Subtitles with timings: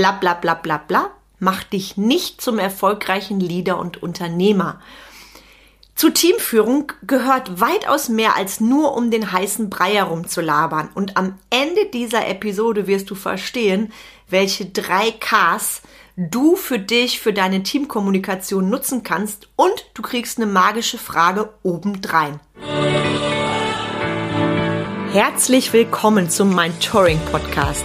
[0.00, 4.80] bla bla bla bla bla macht dich nicht zum erfolgreichen Leader und Unternehmer.
[5.94, 10.88] Zu Teamführung gehört weitaus mehr als nur um den heißen Brei herumzulabern.
[10.94, 13.92] Und am Ende dieser Episode wirst du verstehen,
[14.26, 15.82] welche drei Ks
[16.16, 22.40] du für dich, für deine Teamkommunikation nutzen kannst und du kriegst eine magische Frage obendrein.
[25.12, 27.84] Herzlich willkommen zum Mentoring Podcast,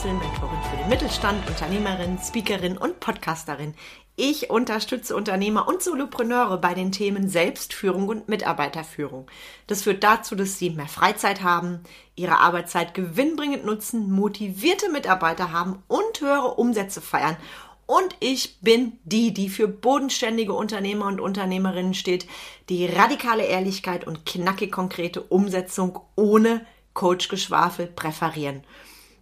[0.00, 3.74] Menzel, Mentorin für den Mittelstand, Unternehmerin, Speakerin und Podcasterin.
[4.16, 9.26] Ich unterstütze Unternehmer und Solopreneure bei den Themen Selbstführung und Mitarbeiterführung.
[9.66, 11.80] Das führt dazu, dass sie mehr Freizeit haben,
[12.16, 17.36] ihre Arbeitszeit gewinnbringend nutzen, motivierte Mitarbeiter haben und höhere Umsätze feiern.
[17.84, 22.26] Und ich bin die, die für bodenständige Unternehmer und Unternehmerinnen steht,
[22.70, 26.64] die radikale Ehrlichkeit und knackig konkrete Umsetzung ohne
[26.94, 28.62] Coachgeschwafel präferieren.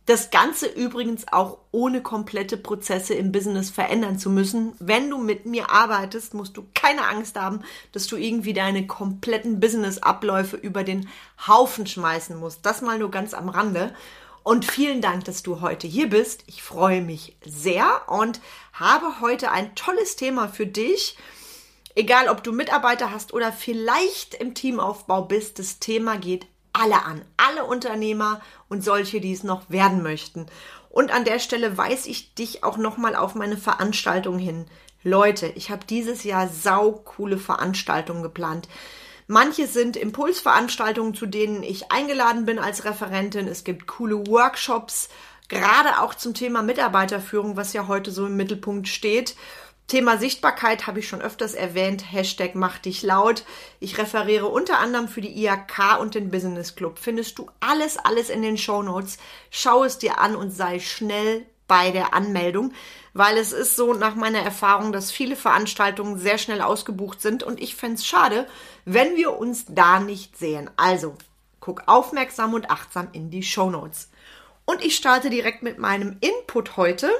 [0.08, 4.72] Das Ganze übrigens auch ohne komplette Prozesse im Business verändern zu müssen.
[4.78, 7.60] Wenn du mit mir arbeitest, musst du keine Angst haben,
[7.92, 11.10] dass du irgendwie deine kompletten Business-Abläufe über den
[11.46, 12.64] Haufen schmeißen musst.
[12.64, 13.94] Das mal nur ganz am Rande.
[14.44, 16.42] Und vielen Dank, dass du heute hier bist.
[16.46, 18.40] Ich freue mich sehr und
[18.72, 21.18] habe heute ein tolles Thema für dich.
[21.94, 26.46] Egal, ob du Mitarbeiter hast oder vielleicht im Teamaufbau bist, das Thema geht
[26.78, 30.46] alle an, alle Unternehmer und solche, die es noch werden möchten.
[30.90, 34.66] Und an der Stelle weise ich dich auch nochmal auf meine Veranstaltung hin.
[35.04, 38.68] Leute, ich habe dieses Jahr saukoole Veranstaltungen geplant.
[39.26, 43.46] Manche sind Impulsveranstaltungen, zu denen ich eingeladen bin als Referentin.
[43.46, 45.10] Es gibt coole Workshops,
[45.48, 49.36] gerade auch zum Thema Mitarbeiterführung, was ja heute so im Mittelpunkt steht.
[49.88, 52.12] Thema Sichtbarkeit habe ich schon öfters erwähnt.
[52.12, 53.44] Hashtag mach dich laut.
[53.80, 56.98] Ich referiere unter anderem für die IAK und den Business Club.
[56.98, 59.16] Findest du alles, alles in den Show Notes.
[59.50, 62.72] Schau es dir an und sei schnell bei der Anmeldung,
[63.14, 67.58] weil es ist so nach meiner Erfahrung, dass viele Veranstaltungen sehr schnell ausgebucht sind und
[67.58, 68.46] ich fände es schade,
[68.84, 70.70] wenn wir uns da nicht sehen.
[70.76, 71.16] Also,
[71.60, 74.10] guck aufmerksam und achtsam in die Show Notes.
[74.66, 77.10] Und ich starte direkt mit meinem Input heute.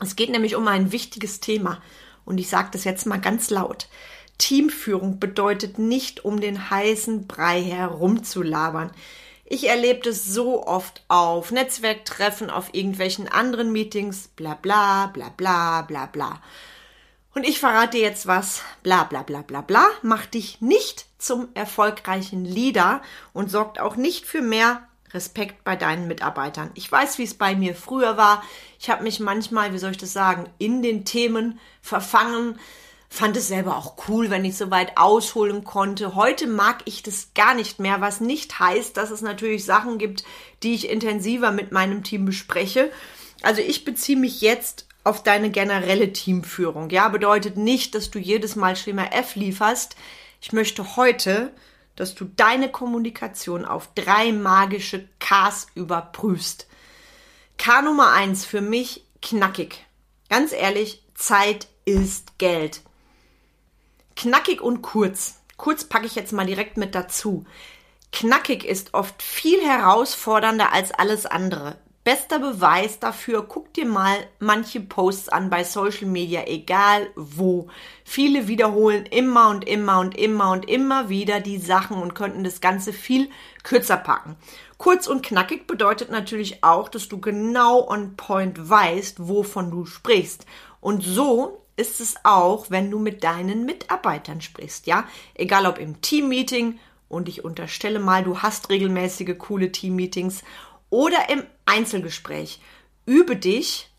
[0.00, 1.82] Es geht nämlich um ein wichtiges Thema
[2.24, 3.88] und ich sage das jetzt mal ganz laut.
[4.38, 8.90] Teamführung bedeutet nicht, um den heißen Brei herumzulabern.
[9.44, 15.82] Ich erlebe das so oft auf Netzwerktreffen, auf irgendwelchen anderen Meetings, bla bla bla bla
[15.82, 16.40] bla bla.
[17.34, 21.48] Und ich verrate dir jetzt was, bla bla bla bla bla, macht dich nicht zum
[21.54, 23.02] erfolgreichen Leader
[23.32, 26.70] und sorgt auch nicht für mehr Respekt bei deinen Mitarbeitern.
[26.74, 28.42] Ich weiß, wie es bei mir früher war.
[28.78, 32.58] Ich habe mich manchmal, wie soll ich das sagen, in den Themen verfangen,
[33.08, 36.16] fand es selber auch cool, wenn ich so weit ausholen konnte.
[36.16, 40.24] Heute mag ich das gar nicht mehr, was nicht heißt, dass es natürlich Sachen gibt,
[40.64, 42.90] die ich intensiver mit meinem Team bespreche.
[43.42, 46.90] Also ich beziehe mich jetzt auf deine generelle Teamführung.
[46.90, 49.96] Ja, bedeutet nicht, dass du jedes Mal Schema F lieferst.
[50.40, 51.52] Ich möchte heute
[51.96, 56.66] dass du deine Kommunikation auf drei magische Ks überprüfst.
[57.58, 59.84] K Nummer eins für mich knackig.
[60.28, 62.82] Ganz ehrlich, Zeit ist Geld.
[64.16, 65.40] Knackig und kurz.
[65.56, 67.44] Kurz packe ich jetzt mal direkt mit dazu.
[68.12, 71.78] Knackig ist oft viel herausfordernder als alles andere.
[72.04, 77.68] Bester Beweis dafür, guck dir mal manche Posts an bei Social Media, egal wo.
[78.04, 82.60] Viele wiederholen immer und immer und immer und immer wieder die Sachen und könnten das
[82.60, 83.30] Ganze viel
[83.62, 84.36] kürzer packen.
[84.76, 90.44] Kurz und knackig bedeutet natürlich auch, dass du genau on point weißt, wovon du sprichst.
[90.82, 95.08] Und so ist es auch, wenn du mit deinen Mitarbeitern sprichst, ja?
[95.32, 96.78] Egal ob im Teammeeting
[97.08, 100.42] und ich unterstelle mal, du hast regelmäßige coole Teammeetings
[100.94, 102.60] oder im Einzelgespräch.
[103.04, 103.90] Übe dich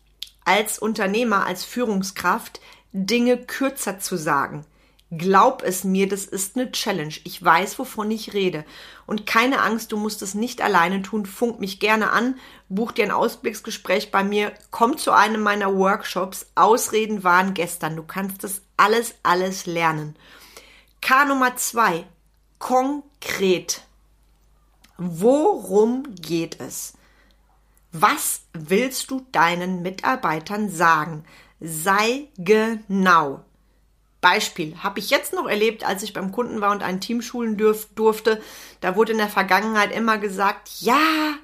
[0.46, 2.58] als Unternehmer, als Führungskraft,
[2.90, 4.64] Dinge kürzer zu sagen.
[5.10, 7.14] Glaub es mir, das ist eine Challenge.
[7.24, 8.64] Ich weiß, wovon ich rede.
[9.04, 11.26] Und keine Angst, du musst es nicht alleine tun.
[11.26, 12.38] Funk mich gerne an,
[12.70, 16.46] buch dir ein Ausblicksgespräch bei mir, komm zu einem meiner Workshops.
[16.54, 17.94] Ausreden waren gestern.
[17.94, 20.16] Du kannst das alles, alles lernen.
[21.02, 22.06] K Nummer zwei.
[22.58, 23.82] Konkret.
[24.98, 26.94] Worum geht es?
[27.92, 31.24] Was willst du deinen Mitarbeitern sagen?
[31.60, 33.44] Sei genau.
[34.20, 37.56] Beispiel habe ich jetzt noch erlebt, als ich beim Kunden war und ein Team schulen
[37.56, 38.42] dürf, durfte.
[38.80, 41.34] Da wurde in der Vergangenheit immer gesagt, ja,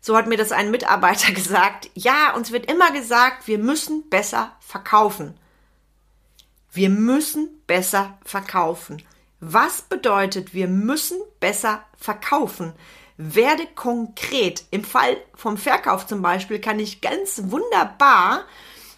[0.00, 4.56] so hat mir das ein Mitarbeiter gesagt, ja, uns wird immer gesagt, wir müssen besser
[4.60, 5.38] verkaufen.
[6.72, 9.02] Wir müssen besser verkaufen.
[9.48, 12.72] Was bedeutet, wir müssen besser verkaufen?
[13.16, 14.64] Werde konkret.
[14.72, 18.44] Im Fall vom Verkauf zum Beispiel kann ich ganz wunderbar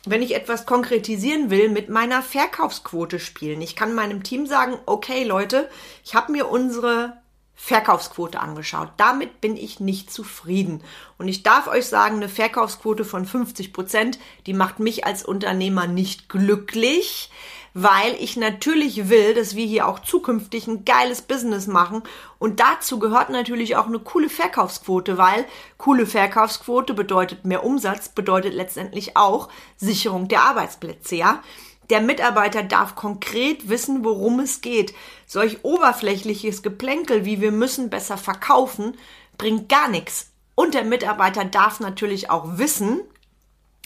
[0.06, 3.60] wenn ich etwas konkretisieren will, mit meiner Verkaufsquote spielen.
[3.60, 5.68] Ich kann meinem Team sagen, okay Leute,
[6.02, 7.18] ich habe mir unsere
[7.54, 8.90] Verkaufsquote angeschaut.
[8.96, 10.82] Damit bin ich nicht zufrieden.
[11.18, 15.88] Und ich darf euch sagen, eine Verkaufsquote von 50 Prozent, die macht mich als Unternehmer
[15.88, 17.30] nicht glücklich
[17.75, 22.03] weil ich natürlich will, dass wir hier auch zukünftig ein geiles Business machen.
[22.38, 25.44] Und dazu gehört natürlich auch eine coole Verkaufsquote, weil
[25.76, 31.43] coole Verkaufsquote bedeutet mehr Umsatz, bedeutet letztendlich auch Sicherung der Arbeitsplätze, ja.
[31.91, 34.93] Der Mitarbeiter darf konkret wissen, worum es geht.
[35.26, 38.97] Solch oberflächliches Geplänkel wie wir müssen besser verkaufen,
[39.38, 40.31] bringt gar nichts.
[40.55, 43.00] Und der Mitarbeiter darf natürlich auch wissen,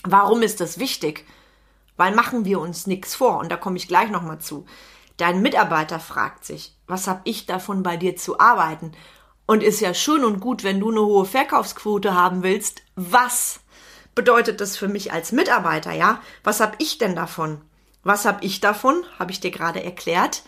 [0.03, 1.25] warum ist das wichtig.
[1.97, 4.65] Weil machen wir uns nichts vor, und da komme ich gleich nochmal zu.
[5.17, 8.93] Dein Mitarbeiter fragt sich, was habe ich davon bei dir zu arbeiten?
[9.45, 12.81] Und ist ja schön und gut, wenn du eine hohe Verkaufsquote haben willst.
[12.95, 13.59] Was
[14.15, 16.21] bedeutet das für mich als Mitarbeiter, ja?
[16.43, 17.61] Was habe ich denn davon?
[18.03, 19.03] Was habe ich davon?
[19.19, 20.43] Habe ich dir gerade erklärt.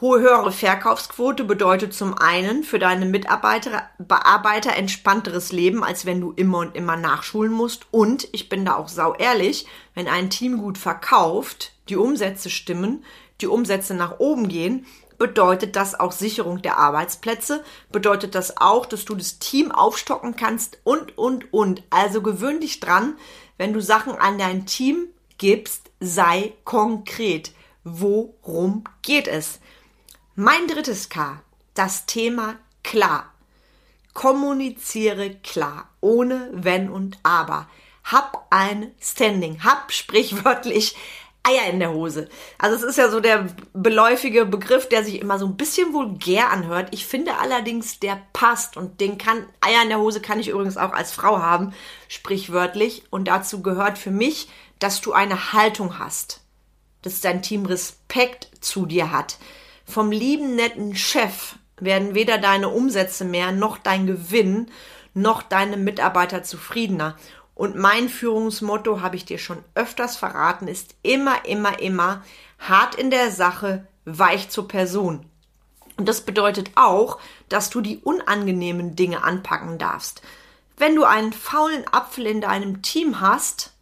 [0.00, 6.32] Hohe höhere Verkaufsquote bedeutet zum einen für deine Mitarbeiter Bearbeiter entspannteres Leben, als wenn du
[6.32, 7.84] immer und immer nachschulen musst.
[7.90, 13.04] Und ich bin da auch sau ehrlich, wenn ein Team gut verkauft, die Umsätze stimmen,
[13.42, 14.86] die Umsätze nach oben gehen,
[15.18, 17.62] bedeutet das auch Sicherung der Arbeitsplätze,
[17.92, 21.82] bedeutet das auch, dass du das Team aufstocken kannst und, und, und.
[21.90, 23.18] Also gewöhn dich dran,
[23.58, 27.52] wenn du Sachen an dein Team gibst, sei konkret.
[27.84, 29.60] Worum geht es?
[30.42, 31.42] Mein drittes K,
[31.74, 33.30] das Thema klar.
[34.14, 37.68] Kommuniziere klar, ohne Wenn und Aber.
[38.04, 40.96] Hab ein Standing, hab sprichwörtlich
[41.42, 42.30] Eier in der Hose.
[42.56, 46.50] Also es ist ja so der beläufige Begriff, der sich immer so ein bisschen vulgär
[46.50, 46.88] anhört.
[46.92, 50.78] Ich finde allerdings, der passt und den kann Eier in der Hose kann ich übrigens
[50.78, 51.74] auch als Frau haben,
[52.08, 53.02] sprichwörtlich.
[53.10, 54.48] Und dazu gehört für mich,
[54.78, 56.40] dass du eine Haltung hast,
[57.02, 59.36] dass dein Team Respekt zu dir hat,
[59.90, 64.70] vom lieben netten Chef werden weder deine Umsätze mehr, noch dein Gewinn,
[65.14, 67.16] noch deine Mitarbeiter zufriedener.
[67.54, 72.24] Und mein Führungsmotto, habe ich dir schon öfters verraten, ist immer, immer, immer
[72.58, 75.26] hart in der Sache, weich zur Person.
[75.96, 77.18] Und das bedeutet auch,
[77.50, 80.22] dass du die unangenehmen Dinge anpacken darfst.
[80.78, 83.74] Wenn du einen faulen Apfel in deinem Team hast,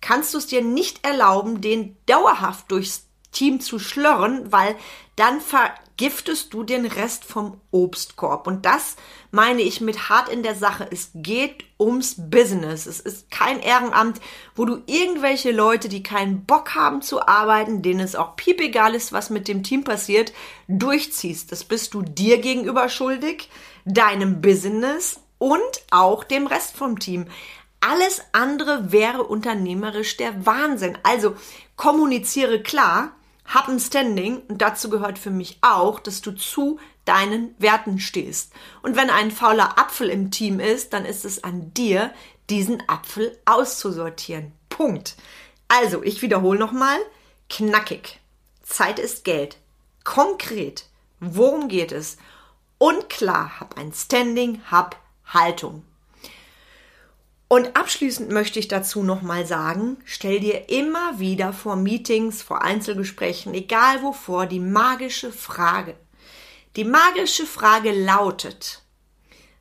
[0.00, 4.76] kannst du es dir nicht erlauben, den dauerhaft durchs Team zu schlörren, weil
[5.16, 8.46] dann vergiftest du den Rest vom Obstkorb.
[8.46, 8.96] Und das
[9.30, 10.86] meine ich mit hart in der Sache.
[10.90, 12.86] Es geht ums Business.
[12.86, 14.20] Es ist kein Ehrenamt,
[14.54, 19.12] wo du irgendwelche Leute, die keinen Bock haben zu arbeiten, denen es auch piepegal ist,
[19.12, 20.32] was mit dem Team passiert,
[20.68, 21.50] durchziehst.
[21.50, 23.48] Das bist du dir gegenüber schuldig,
[23.86, 27.26] deinem Business und auch dem Rest vom Team.
[27.88, 30.98] Alles andere wäre unternehmerisch der Wahnsinn.
[31.04, 31.36] Also
[31.76, 33.12] kommuniziere klar,
[33.44, 38.52] hab ein Standing und dazu gehört für mich auch, dass du zu deinen Werten stehst.
[38.82, 42.12] Und wenn ein fauler Apfel im Team ist, dann ist es an dir,
[42.50, 44.50] diesen Apfel auszusortieren.
[44.68, 45.14] Punkt.
[45.68, 46.98] Also, ich wiederhole nochmal.
[47.48, 48.18] Knackig.
[48.64, 49.58] Zeit ist Geld.
[50.02, 50.86] Konkret.
[51.20, 52.16] Worum geht es?
[52.78, 55.84] Und klar, hab ein Standing, hab Haltung.
[57.48, 63.54] Und abschließend möchte ich dazu nochmal sagen, stell dir immer wieder vor Meetings, vor Einzelgesprächen,
[63.54, 65.94] egal wovor, die magische Frage.
[66.74, 68.82] Die magische Frage lautet,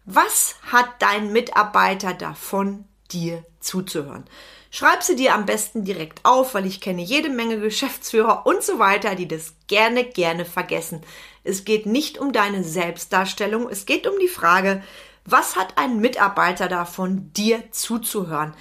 [0.04, 4.26] was hat dein Mitarbeiter davon, dir zuzuhören?
[4.72, 8.78] Schreib sie dir am besten direkt auf, weil ich kenne jede Menge Geschäftsführer und so
[8.78, 11.02] weiter, die das gerne, gerne vergessen.
[11.44, 14.84] Es geht nicht um deine Selbstdarstellung, es geht um die Frage,
[15.26, 18.54] was hat ein Mitarbeiter davon, dir zuzuhören?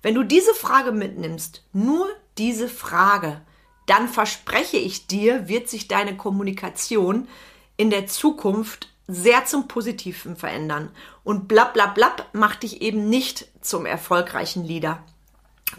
[0.00, 3.40] Wenn du diese Frage mitnimmst, nur diese Frage,
[3.86, 7.28] dann verspreche ich dir, wird sich deine Kommunikation
[7.76, 10.90] in der Zukunft sehr zum Positiven verändern.
[11.24, 15.02] Und blablablab macht dich eben nicht zum erfolgreichen Leader.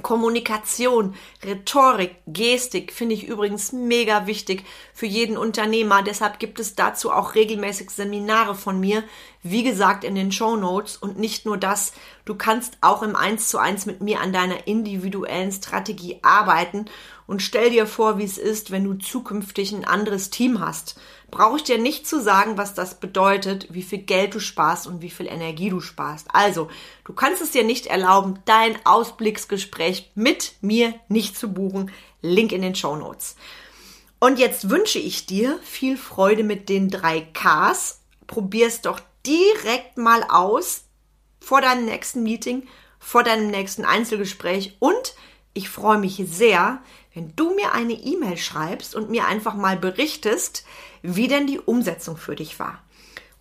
[0.02, 6.02] Kommunikation, Rhetorik, Gestik finde ich übrigens mega wichtig für jeden Unternehmer.
[6.02, 9.04] Deshalb gibt es dazu auch regelmäßig Seminare von mir.
[9.44, 10.98] Wie gesagt, in den Show Notes.
[10.98, 11.94] Und nicht nur das,
[12.26, 16.86] du kannst auch im 1 zu 1 mit mir an deiner individuellen Strategie arbeiten.
[17.28, 20.96] und stell dir vor, wie es ist, wenn du zukünftig ein anderes Team hast.
[21.32, 25.02] Brauche ich dir nicht zu sagen, was das bedeutet, wie viel Geld du sparst und
[25.02, 26.28] wie viel Energie du sparst.
[26.32, 26.70] Also,
[27.04, 31.92] du kannst es dir nicht erlauben, dein Ausblicksgespräch mit mir nicht zu buchen.
[32.22, 33.36] Link in den Show Notes.
[34.20, 38.02] Und jetzt wünsche ich dir viel Freude mit den drei Ks.
[38.28, 40.86] Probier's doch direkt mal aus
[41.40, 42.68] vor deinem nächsten Meeting,
[43.00, 45.16] vor deinem nächsten Einzelgespräch und
[45.54, 46.82] ich freue mich sehr,
[47.16, 50.66] wenn du mir eine E-Mail schreibst und mir einfach mal berichtest,
[51.02, 52.84] wie denn die Umsetzung für dich war.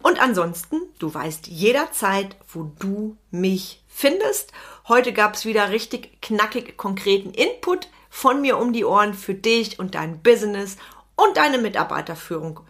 [0.01, 4.53] Und ansonsten, du weißt jederzeit, wo du mich findest.
[4.87, 9.79] Heute gab es wieder richtig knackig konkreten Input von mir um die Ohren für dich
[9.79, 10.77] und dein Business
[11.17, 12.61] und deine Mitarbeiterführung.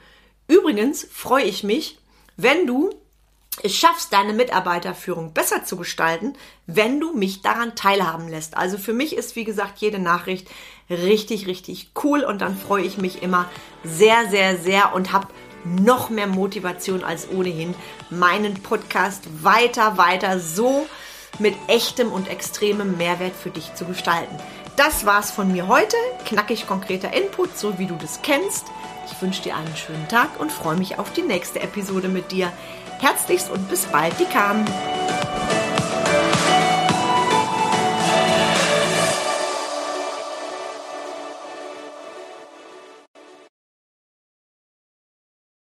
[0.46, 1.99] Übrigens freue ich mich,
[2.37, 2.90] wenn du
[3.64, 6.35] es schaffst, deine Mitarbeiterführung besser zu gestalten,
[6.66, 8.59] wenn du mich daran teilhaben lässt.
[8.59, 10.49] Also für mich ist, wie gesagt, jede Nachricht
[10.90, 13.49] richtig, richtig cool und dann freue ich mich immer
[13.83, 15.28] sehr, sehr, sehr und habe
[15.64, 17.75] noch mehr Motivation als ohnehin,
[18.11, 20.87] meinen Podcast weiter, weiter so
[21.38, 24.38] mit echtem und extremem Mehrwert für dich zu gestalten.
[24.76, 25.96] Das war's von mir heute.
[26.24, 28.66] Knackig konkreter Input, so wie du das kennst.
[29.06, 32.52] Ich wünsche dir einen schönen Tag und freue mich auf die nächste Episode mit dir.
[32.98, 34.64] Herzlichst und bis bald, die Carmen.